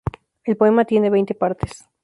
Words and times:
El 0.45 0.57
poema 0.57 0.83
tiene 0.85 1.11
veinte 1.11 1.35
partes. 1.35 1.87